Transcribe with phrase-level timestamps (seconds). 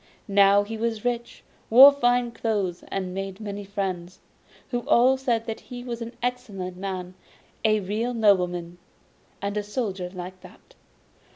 [0.27, 4.19] Now he was rich, wore fine clothes, and made many friends,
[4.71, 7.13] who all said that he was an excellent man,
[7.63, 8.79] a real nobleman.
[9.43, 10.73] And the Soldier liked that.